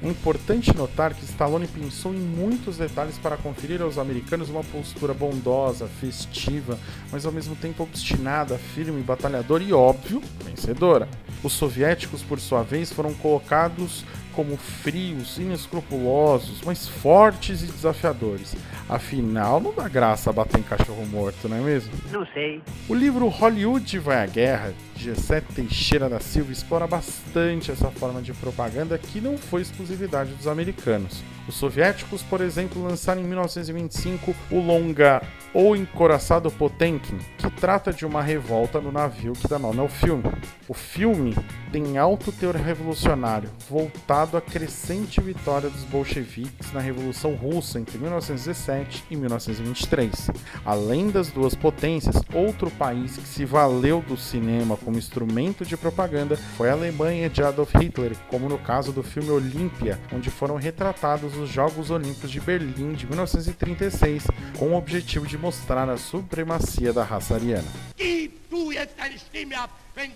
É 0.02 0.08
importante 0.08 0.76
notar 0.76 1.14
que 1.14 1.24
Stallone 1.24 1.66
pensou 1.66 2.12
em 2.12 2.18
muitos 2.18 2.76
detalhes 2.76 3.16
para 3.16 3.38
conferir 3.38 3.80
aos 3.80 3.96
americanos 3.96 4.50
uma 4.50 4.62
postura 4.62 5.14
bondosa, 5.14 5.88
festiva, 5.98 6.78
mas 7.10 7.24
ao 7.24 7.32
mesmo 7.32 7.56
tempo 7.56 7.84
obstinada, 7.84 8.58
firme, 8.58 9.00
batalhadora 9.00 9.62
e, 9.62 9.72
óbvio, 9.72 10.20
vencedora. 10.44 11.08
Os 11.42 11.54
soviéticos, 11.54 12.22
por 12.22 12.38
sua 12.38 12.62
vez, 12.62 12.92
foram 12.92 13.14
colocados 13.14 14.04
como 14.34 14.56
frios, 14.56 15.38
inescrupulosos, 15.38 16.60
mas 16.64 16.88
fortes 16.88 17.62
e 17.62 17.66
desafiadores. 17.66 18.54
Afinal, 18.88 19.60
não 19.60 19.72
dá 19.72 19.88
graça 19.88 20.32
bater 20.32 20.60
em 20.60 20.62
cachorro 20.62 21.06
morto, 21.06 21.48
não 21.48 21.56
é 21.56 21.60
mesmo? 21.60 21.92
Não 22.10 22.26
sei. 22.26 22.60
O 22.88 22.94
livro 22.94 23.28
Hollywood 23.28 23.98
Vai 23.98 24.22
à 24.22 24.26
Guerra, 24.26 24.74
de 24.94 25.04
Gessé 25.04 25.40
Teixeira 25.40 26.08
da 26.08 26.20
Silva, 26.20 26.52
explora 26.52 26.86
bastante 26.86 27.70
essa 27.70 27.90
forma 27.90 28.20
de 28.20 28.32
propaganda 28.32 28.98
que 28.98 29.20
não 29.20 29.38
foi 29.38 29.62
exclusividade 29.62 30.32
dos 30.34 30.46
americanos. 30.46 31.22
Os 31.48 31.56
soviéticos, 31.56 32.22
por 32.22 32.40
exemplo, 32.40 32.82
lançaram 32.82 33.20
em 33.20 33.24
1925 33.24 34.34
o 34.50 34.60
longa 34.60 35.22
O 35.52 35.74
Encoraçado 35.74 36.50
Potemkin, 36.50 37.18
que 37.36 37.50
trata 37.50 37.92
de 37.92 38.06
uma 38.06 38.22
revolta 38.22 38.80
no 38.80 38.92
navio 38.92 39.32
que 39.32 39.48
dá 39.48 39.58
nome 39.58 39.80
ao 39.80 39.88
filme. 39.88 40.22
O 40.68 40.74
filme 40.74 41.34
tem 41.72 41.98
alto 41.98 42.30
teor 42.30 42.54
revolucionário, 42.54 43.50
voltado 43.68 44.21
à 44.22 44.40
crescente 44.40 45.20
vitória 45.20 45.68
dos 45.68 45.82
bolcheviques 45.84 46.72
na 46.72 46.80
Revolução 46.80 47.34
Russa 47.34 47.80
entre 47.80 47.98
1917 47.98 49.04
e 49.10 49.16
1923. 49.16 50.30
Além 50.64 51.10
das 51.10 51.28
duas 51.28 51.56
potências, 51.56 52.16
outro 52.32 52.70
país 52.70 53.16
que 53.16 53.26
se 53.26 53.44
valeu 53.44 54.00
do 54.00 54.16
cinema 54.16 54.76
como 54.76 54.96
instrumento 54.96 55.64
de 55.64 55.76
propaganda 55.76 56.36
foi 56.56 56.70
a 56.70 56.72
Alemanha 56.72 57.28
de 57.28 57.42
Adolf 57.42 57.74
Hitler, 57.74 58.16
como 58.28 58.48
no 58.48 58.58
caso 58.58 58.92
do 58.92 59.02
filme 59.02 59.30
Olímpia, 59.30 59.98
onde 60.12 60.30
foram 60.30 60.54
retratados 60.54 61.36
os 61.36 61.50
Jogos 61.50 61.90
Olímpicos 61.90 62.30
de 62.30 62.40
Berlim 62.40 62.92
de 62.92 63.06
1936, 63.06 64.28
com 64.56 64.70
o 64.70 64.76
objetivo 64.76 65.26
de 65.26 65.36
mostrar 65.36 65.88
a 65.88 65.96
supremacia 65.96 66.92
da 66.92 67.02
raça 67.02 67.34
ariana. 67.34 67.68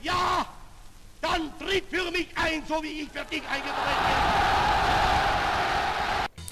Jetzt 0.06 0.65
dann 1.20 1.50
tritt 1.58 1.84
für 1.90 2.10
mich 2.10 2.28
ein, 2.34 2.62
so 2.66 2.82
wie 2.82 3.02
ich 3.02 3.08
für 3.10 3.24
dich 3.24 3.42
eingetreten 3.48 4.04
bin. 4.06 4.66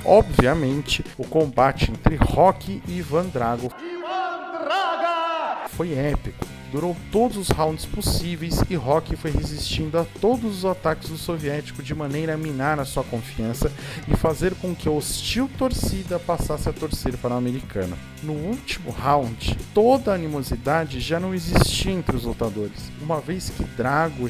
Obviamente, 0.07 1.03
o 1.17 1.25
combate 1.25 1.91
entre 1.91 2.17
Rock 2.17 2.83
e 2.87 2.99
Ivan 2.99 3.31
Drago 3.31 3.73
foi 5.71 5.93
épico. 5.93 6.47
Durou 6.71 6.97
todos 7.13 7.37
os 7.37 7.49
rounds 7.51 7.87
possíveis 7.87 8.61
e 8.69 8.75
Rock 8.75 9.15
foi 9.17 9.31
resistindo 9.31 9.97
a 9.97 10.05
todos 10.21 10.59
os 10.59 10.65
ataques 10.65 11.09
do 11.09 11.17
soviético 11.17 11.83
de 11.85 11.95
maneira 11.95 12.35
a 12.35 12.37
minar 12.37 12.81
a 12.81 12.85
sua 12.85 13.05
confiança 13.05 13.71
e 14.09 14.17
fazer 14.17 14.57
com 14.57 14.75
que 14.75 14.89
a 14.89 14.91
hostil 14.91 15.49
torcida 15.57 16.19
passasse 16.19 16.69
a 16.69 16.73
torcer 16.73 17.17
para 17.17 17.35
o 17.35 17.39
americano. 17.39 17.97
No 18.25 18.33
último 18.33 18.91
round, 18.91 19.57
toda 19.73 20.11
a 20.11 20.15
animosidade 20.17 20.99
já 20.99 21.21
não 21.21 21.33
existia 21.33 21.93
entre 21.93 22.17
os 22.17 22.25
lutadores, 22.25 22.91
uma 23.01 23.21
vez 23.21 23.51
que 23.51 23.63
Drago 23.63 24.29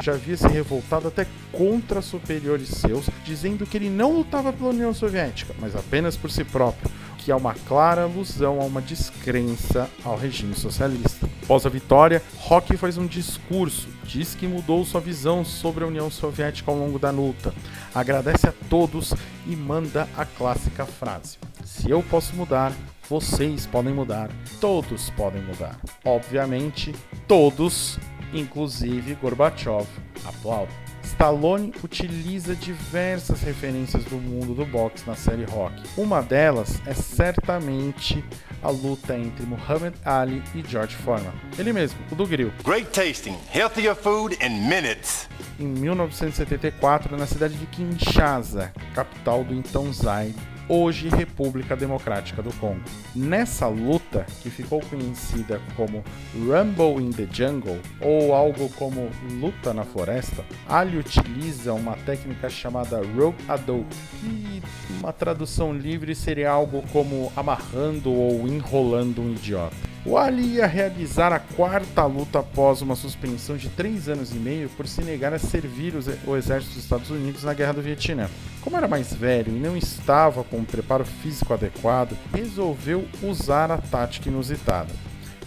já 0.00 0.12
havia 0.12 0.36
se 0.36 0.48
revoltado 0.48 1.08
até 1.08 1.26
contra 1.52 2.00
superiores 2.00 2.68
seus, 2.68 3.06
dizendo 3.24 3.66
que 3.66 3.76
ele 3.76 3.90
não 3.90 4.12
lutava 4.12 4.52
pela 4.52 4.70
União 4.70 4.94
Soviética, 4.94 5.54
mas 5.58 5.76
apenas 5.76 6.16
por 6.16 6.30
si 6.30 6.44
próprio, 6.44 6.90
que 7.18 7.30
é 7.30 7.36
uma 7.36 7.54
clara 7.54 8.02
alusão 8.02 8.60
a 8.60 8.64
uma 8.64 8.80
descrença 8.80 9.88
ao 10.02 10.16
regime 10.16 10.54
socialista. 10.54 11.28
Após 11.42 11.66
a 11.66 11.68
vitória, 11.68 12.22
Rock 12.38 12.76
faz 12.76 12.96
um 12.96 13.06
discurso, 13.06 13.88
diz 14.04 14.34
que 14.34 14.46
mudou 14.46 14.84
sua 14.84 15.00
visão 15.00 15.44
sobre 15.44 15.84
a 15.84 15.86
União 15.86 16.10
Soviética 16.10 16.70
ao 16.70 16.78
longo 16.78 16.98
da 16.98 17.10
luta, 17.10 17.52
agradece 17.94 18.48
a 18.48 18.54
todos 18.70 19.12
e 19.46 19.54
manda 19.54 20.08
a 20.16 20.24
clássica 20.24 20.86
frase: 20.86 21.38
Se 21.64 21.90
eu 21.90 22.02
posso 22.04 22.34
mudar, 22.36 22.72
vocês 23.08 23.66
podem 23.66 23.92
mudar, 23.92 24.30
todos 24.60 25.10
podem 25.10 25.42
mudar. 25.42 25.76
Obviamente, 26.04 26.94
todos, 27.26 27.98
inclusive 28.32 29.14
Gorbachev, 29.14 29.86
aplaudem. 30.24 30.74
Stallone 31.02 31.72
utiliza 31.82 32.54
diversas 32.54 33.42
referências 33.42 34.04
do 34.04 34.16
mundo 34.16 34.54
do 34.54 34.64
boxe 34.64 35.06
na 35.06 35.14
série 35.14 35.44
Rock. 35.44 35.82
Uma 35.96 36.22
delas 36.22 36.80
é 36.86 36.94
certamente 36.94 38.24
a 38.62 38.70
luta 38.70 39.18
entre 39.18 39.44
Muhammad 39.44 39.94
Ali 40.04 40.42
e 40.54 40.62
George 40.66 40.94
Foreman. 40.96 41.32
Ele 41.58 41.72
mesmo, 41.72 41.98
o 42.10 42.14
do 42.14 42.26
grill. 42.26 42.52
Great 42.64 42.90
tasting, 42.90 43.36
healthier 43.54 43.94
food 43.94 44.38
in 44.42 44.66
minutes. 44.68 45.28
Em 45.58 45.66
1974, 45.66 47.16
na 47.16 47.26
cidade 47.26 47.54
de 47.54 47.66
Kinshasa, 47.66 48.72
capital 48.94 49.44
do 49.44 49.52
então 49.52 49.92
Zaire, 49.92 50.34
hoje 50.70 51.08
República 51.08 51.74
Democrática 51.74 52.40
do 52.40 52.52
Congo. 52.54 52.80
Nessa 53.14 53.66
luta, 53.66 54.24
que 54.40 54.48
ficou 54.48 54.80
conhecida 54.80 55.60
como 55.74 56.04
Rumble 56.32 57.04
in 57.04 57.10
the 57.10 57.26
Jungle 57.30 57.80
ou 58.00 58.32
algo 58.32 58.68
como 58.70 59.10
Luta 59.40 59.74
na 59.74 59.84
Floresta, 59.84 60.44
Ali 60.68 60.96
utiliza 60.96 61.74
uma 61.74 61.96
técnica 61.96 62.48
chamada 62.48 63.02
Rope 63.16 63.42
Ado, 63.48 63.84
que 64.20 64.62
uma 65.00 65.12
tradução 65.12 65.74
livre 65.74 66.14
seria 66.14 66.50
algo 66.50 66.84
como 66.92 67.32
amarrando 67.34 68.12
ou 68.12 68.46
enrolando 68.46 69.20
um 69.20 69.32
idiota. 69.32 69.89
O 70.10 70.18
Ali 70.18 70.56
ia 70.56 70.66
realizar 70.66 71.32
a 71.32 71.38
quarta 71.38 72.04
luta 72.04 72.40
após 72.40 72.82
uma 72.82 72.96
suspensão 72.96 73.56
de 73.56 73.68
três 73.68 74.08
anos 74.08 74.32
e 74.32 74.38
meio 74.38 74.68
por 74.70 74.88
se 74.88 75.02
negar 75.02 75.32
a 75.32 75.38
servir 75.38 75.94
o 76.26 76.36
exército 76.36 76.74
dos 76.74 76.82
Estados 76.82 77.10
Unidos 77.10 77.44
na 77.44 77.54
Guerra 77.54 77.74
do 77.74 77.80
Vietnã. 77.80 78.28
Como 78.60 78.76
era 78.76 78.88
mais 78.88 79.14
velho 79.14 79.56
e 79.56 79.60
não 79.60 79.76
estava 79.76 80.42
com 80.42 80.56
um 80.56 80.64
preparo 80.64 81.04
físico 81.04 81.54
adequado, 81.54 82.18
resolveu 82.34 83.06
usar 83.22 83.70
a 83.70 83.78
tática 83.78 84.28
inusitada 84.28 84.90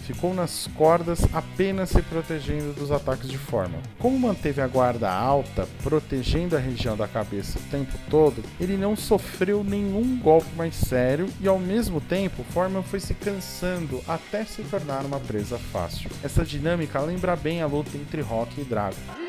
ficou 0.04 0.34
nas 0.34 0.68
cordas 0.74 1.26
apenas 1.32 1.90
se 1.90 2.02
protegendo 2.02 2.72
dos 2.72 2.92
ataques 2.92 3.28
de 3.28 3.38
Forman. 3.38 3.80
Como 3.98 4.18
manteve 4.18 4.60
a 4.60 4.66
guarda 4.66 5.10
alta, 5.10 5.66
protegendo 5.82 6.56
a 6.56 6.60
região 6.60 6.96
da 6.96 7.08
cabeça 7.08 7.58
o 7.58 7.70
tempo 7.70 7.92
todo, 8.10 8.42
ele 8.60 8.76
não 8.76 8.94
sofreu 8.94 9.64
nenhum 9.64 10.18
golpe 10.18 10.54
mais 10.56 10.74
sério 10.74 11.28
e 11.40 11.48
ao 11.48 11.58
mesmo 11.58 12.00
tempo 12.00 12.44
Forman 12.44 12.82
foi 12.82 13.00
se 13.00 13.14
cansando 13.14 14.02
até 14.06 14.44
se 14.44 14.62
tornar 14.62 15.04
uma 15.04 15.18
presa 15.18 15.58
fácil. 15.58 16.10
Essa 16.22 16.44
dinâmica 16.44 17.00
lembra 17.00 17.34
bem 17.34 17.62
a 17.62 17.66
luta 17.66 17.96
entre 17.96 18.20
Rock 18.20 18.60
e 18.60 18.64
Drago. 18.64 19.23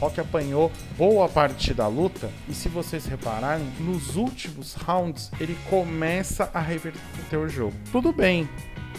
Rock 0.00 0.18
apanhou 0.18 0.72
boa 0.96 1.28
parte 1.28 1.74
da 1.74 1.86
luta 1.86 2.30
e 2.48 2.54
se 2.54 2.68
vocês 2.70 3.04
repararem, 3.04 3.66
nos 3.78 4.16
últimos 4.16 4.72
rounds 4.72 5.30
ele 5.38 5.56
começa 5.68 6.50
a 6.54 6.60
reverter 6.60 7.36
o 7.36 7.48
jogo. 7.48 7.74
Tudo 7.92 8.10
bem, 8.10 8.48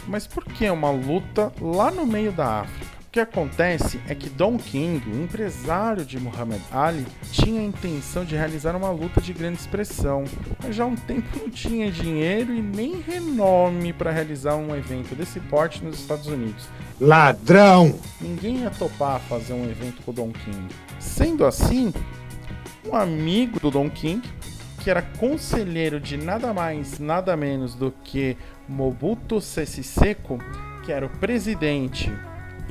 mas 0.07 0.27
por 0.27 0.45
que 0.45 0.69
uma 0.69 0.91
luta 0.91 1.51
lá 1.59 1.89
no 1.89 2.05
meio 2.05 2.31
da 2.31 2.61
África? 2.61 3.01
O 3.07 3.11
que 3.11 3.19
acontece 3.19 3.99
é 4.07 4.15
que 4.15 4.29
Don 4.29 4.57
King, 4.57 5.03
o 5.09 5.23
empresário 5.23 6.05
de 6.05 6.17
Muhammad 6.17 6.61
Ali, 6.71 7.05
tinha 7.29 7.59
a 7.59 7.63
intenção 7.65 8.23
de 8.23 8.37
realizar 8.37 8.73
uma 8.73 8.89
luta 8.89 9.19
de 9.19 9.33
grande 9.33 9.59
expressão, 9.59 10.23
mas 10.63 10.77
já 10.77 10.85
há 10.85 10.87
um 10.87 10.95
tempo 10.95 11.27
não 11.37 11.49
tinha 11.49 11.91
dinheiro 11.91 12.53
e 12.53 12.61
nem 12.61 13.01
renome 13.01 13.91
para 13.91 14.11
realizar 14.11 14.55
um 14.55 14.73
evento 14.73 15.13
desse 15.13 15.41
porte 15.41 15.83
nos 15.83 15.99
Estados 15.99 16.27
Unidos. 16.27 16.69
Ladrão! 17.01 17.99
Ninguém 18.21 18.59
ia 18.59 18.69
topar 18.69 19.19
fazer 19.19 19.51
um 19.51 19.69
evento 19.69 20.01
com 20.03 20.11
o 20.11 20.13
Don 20.13 20.31
King. 20.31 20.69
Sendo 21.01 21.45
assim, 21.45 21.91
um 22.87 22.95
amigo 22.95 23.59
do 23.59 23.71
Don 23.71 23.89
King, 23.89 24.21
que 24.83 24.89
era 24.89 25.01
conselheiro 25.01 25.99
de 25.99 26.15
nada 26.15 26.53
mais, 26.53 26.99
nada 26.99 27.35
menos 27.35 27.73
do 27.73 27.91
que 28.03 28.37
Mobutu 28.69 29.41
Sese 29.41 29.83
Seko, 29.83 30.37
que 30.85 30.91
era 30.91 31.05
o 31.05 31.09
presidente 31.09 32.11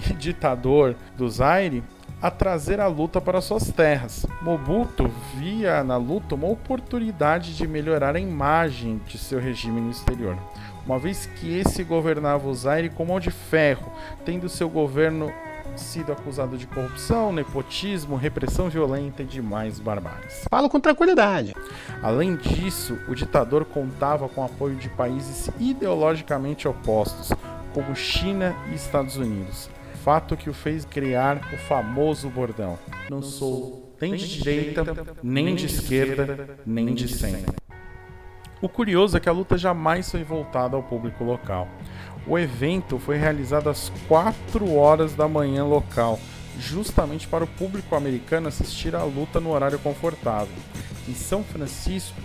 e 0.08 0.14
ditador 0.14 0.94
do 1.16 1.28
Zaire, 1.28 1.82
a 2.22 2.30
trazer 2.30 2.80
a 2.80 2.86
luta 2.86 3.20
para 3.20 3.40
suas 3.40 3.72
terras. 3.72 4.24
Mobutu 4.42 5.10
via 5.36 5.82
na 5.82 5.96
luta 5.96 6.36
uma 6.36 6.48
oportunidade 6.48 7.56
de 7.56 7.66
melhorar 7.66 8.14
a 8.14 8.20
imagem 8.20 9.00
de 9.06 9.18
seu 9.18 9.40
regime 9.40 9.80
no 9.80 9.90
exterior, 9.90 10.38
uma 10.86 10.98
vez 10.98 11.26
que 11.26 11.58
esse 11.58 11.82
governava 11.82 12.48
o 12.48 12.54
Zaire 12.54 12.90
com 12.90 13.04
mão 13.04 13.18
de 13.18 13.30
ferro, 13.30 13.90
tendo 14.24 14.48
seu 14.48 14.68
governo 14.68 15.32
sido 15.76 16.12
acusado 16.12 16.56
de 16.56 16.66
corrupção, 16.66 17.32
nepotismo, 17.32 18.16
repressão 18.16 18.68
violenta 18.68 19.22
e 19.22 19.26
demais 19.26 19.78
barbáries. 19.78 20.44
Falo 20.50 20.68
com 20.68 20.80
tranquilidade. 20.80 21.54
Além 22.02 22.36
disso, 22.36 22.98
o 23.08 23.14
ditador 23.14 23.64
contava 23.64 24.28
com 24.28 24.40
o 24.40 24.44
apoio 24.44 24.76
de 24.76 24.88
países 24.88 25.50
ideologicamente 25.58 26.66
opostos, 26.66 27.30
como 27.72 27.94
China 27.94 28.56
e 28.70 28.74
Estados 28.74 29.16
Unidos 29.16 29.70
fato 30.00 30.36
que 30.36 30.48
o 30.48 30.54
fez 30.54 30.84
criar 30.84 31.40
o 31.52 31.56
famoso 31.56 32.28
bordão: 32.28 32.78
Não 33.08 33.22
sou 33.22 33.94
nem 34.00 34.14
de 34.14 34.26
direita, 34.26 34.84
nem 35.22 35.54
de 35.54 35.66
esquerda, 35.66 36.58
nem 36.64 36.94
de 36.94 37.08
centro. 37.08 37.54
O 38.62 38.68
curioso 38.68 39.16
é 39.16 39.20
que 39.20 39.28
a 39.28 39.32
luta 39.32 39.56
jamais 39.56 40.10
foi 40.10 40.22
voltada 40.22 40.76
ao 40.76 40.82
público 40.82 41.24
local. 41.24 41.66
O 42.30 42.38
evento 42.38 42.96
foi 42.96 43.16
realizado 43.16 43.68
às 43.68 43.90
4 44.06 44.72
horas 44.76 45.14
da 45.14 45.26
manhã 45.26 45.64
local, 45.64 46.16
justamente 46.60 47.26
para 47.26 47.42
o 47.42 47.46
público 47.48 47.96
americano 47.96 48.46
assistir 48.46 48.94
à 48.94 49.02
luta 49.02 49.40
no 49.40 49.50
horário 49.50 49.80
confortável. 49.80 50.54
Em 51.08 51.14
São 51.14 51.42
Francisco, 51.42 52.22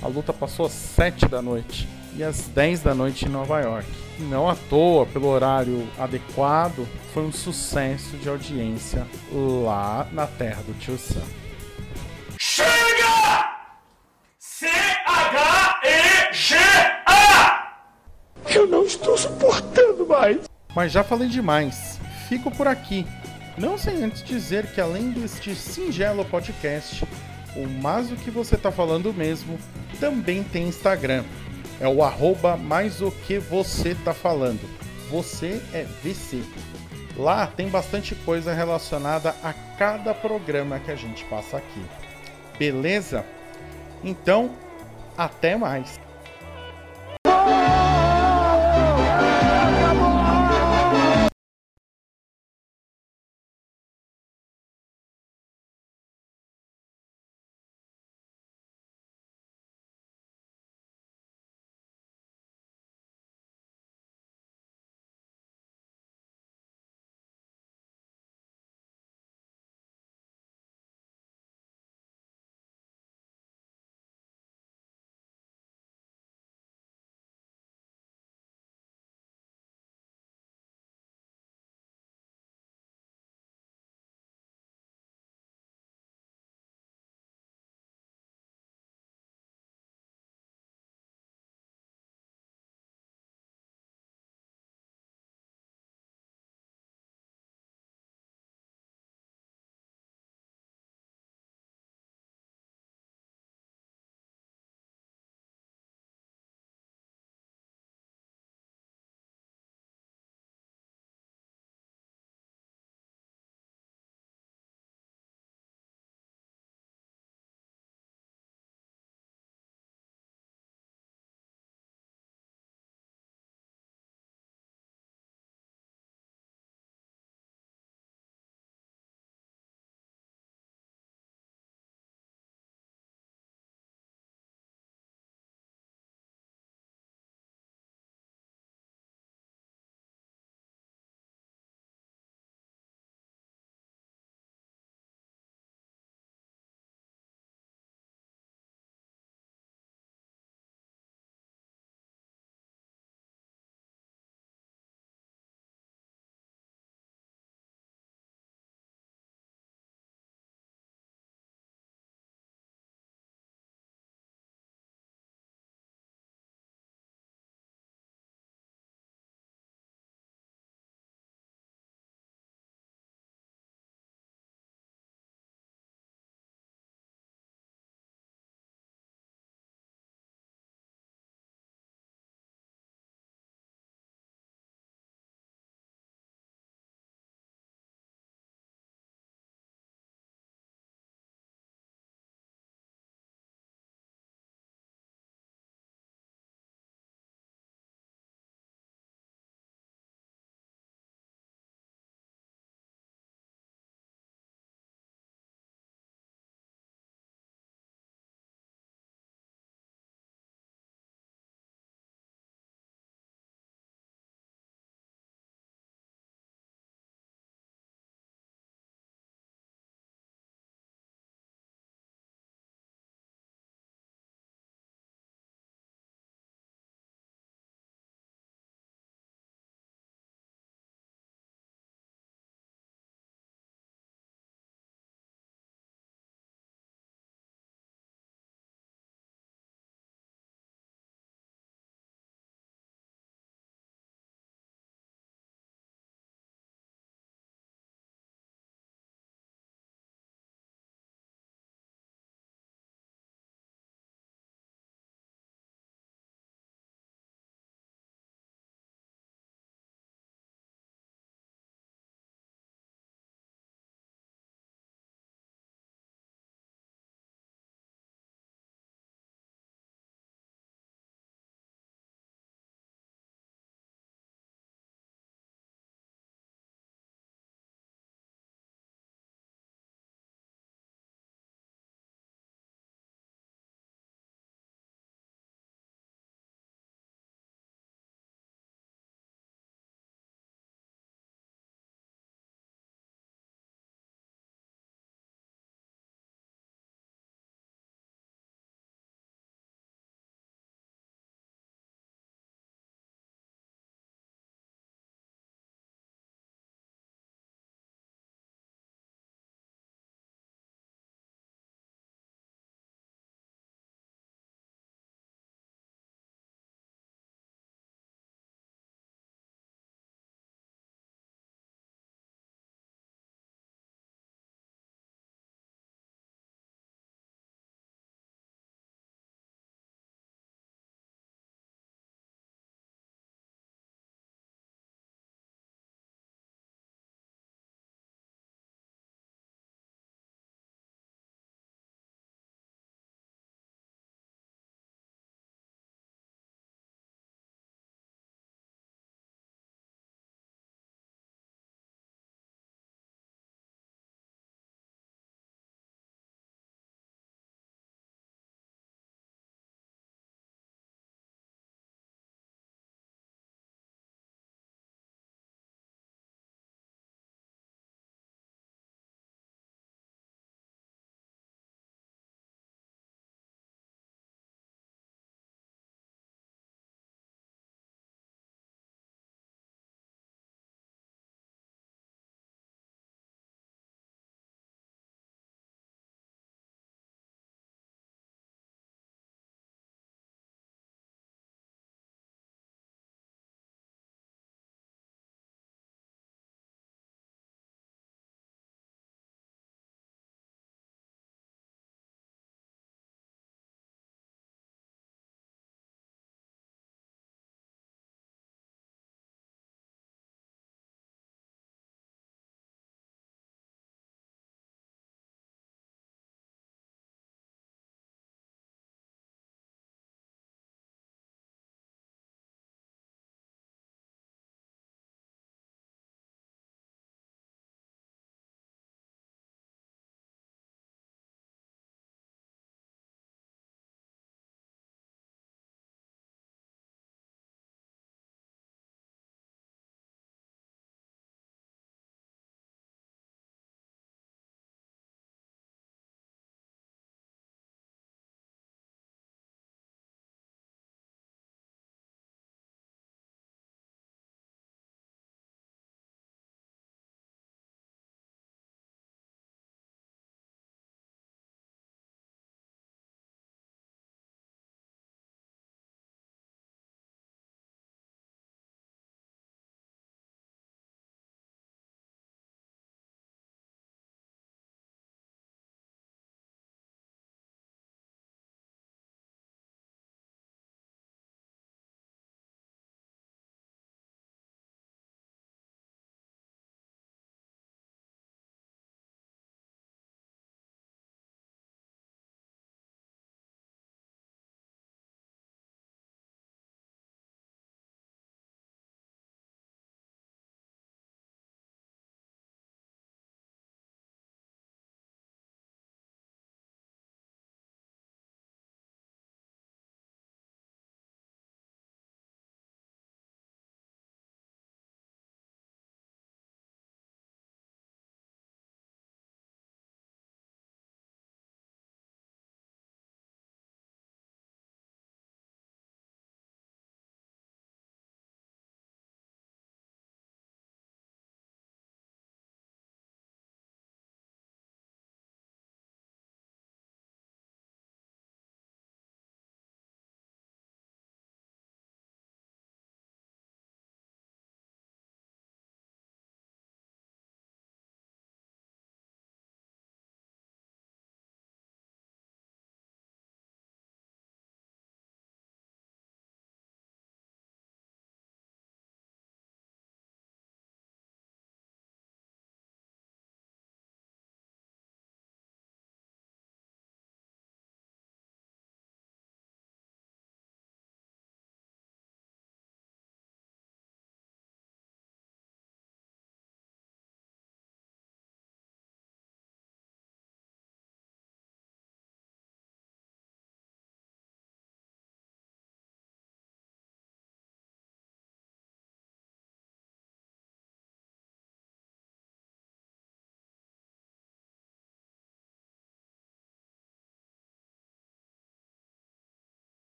a 0.00 0.08
luta 0.08 0.32
passou 0.32 0.64
às 0.64 0.72
7 0.72 1.28
da 1.28 1.42
noite 1.42 1.86
e 2.16 2.24
às 2.24 2.48
10 2.48 2.80
da 2.80 2.94
noite 2.94 3.26
em 3.26 3.28
Nova 3.28 3.60
York. 3.60 3.86
Não 4.20 4.48
à 4.48 4.56
toa, 4.56 5.04
pelo 5.04 5.28
horário 5.28 5.86
adequado, 5.98 6.88
foi 7.12 7.22
um 7.22 7.32
sucesso 7.32 8.16
de 8.16 8.30
audiência 8.30 9.06
lá 9.30 10.08
na 10.12 10.26
terra 10.26 10.62
do 10.62 10.72
Tio 10.78 10.96
Sam. 10.96 11.20
Chega! 12.38 13.52
C-H-E-G-A! 14.38 15.11
Suportando 20.22 20.36
mais. 20.36 20.50
Mas 20.74 20.92
já 20.92 21.04
falei 21.04 21.28
demais. 21.28 22.00
Fico 22.28 22.50
por 22.50 22.66
aqui. 22.66 23.06
Não 23.58 23.76
sem 23.76 24.02
antes 24.02 24.24
dizer 24.24 24.66
que 24.72 24.80
além 24.80 25.10
deste 25.10 25.54
singelo 25.54 26.24
podcast, 26.24 27.04
o 27.54 27.68
Mas 27.82 28.10
o 28.10 28.16
que 28.16 28.30
você 28.30 28.56
tá 28.56 28.72
falando 28.72 29.12
mesmo 29.12 29.58
também 30.00 30.42
tem 30.42 30.68
Instagram. 30.68 31.24
É 31.80 31.86
o 31.86 32.02
arroba 32.02 32.56
mais 32.56 33.02
o 33.02 33.10
que 33.10 33.38
você 33.38 33.94
tá 33.94 34.14
falando. 34.14 34.60
Você 35.10 35.60
é 35.74 35.84
VC. 36.02 36.42
Lá 37.16 37.46
tem 37.46 37.68
bastante 37.68 38.14
coisa 38.14 38.54
relacionada 38.54 39.34
a 39.42 39.52
cada 39.76 40.14
programa 40.14 40.78
que 40.78 40.90
a 40.90 40.96
gente 40.96 41.24
passa 41.26 41.58
aqui. 41.58 41.82
Beleza? 42.58 43.24
Então, 44.02 44.52
até 45.16 45.56
mais. 45.56 46.00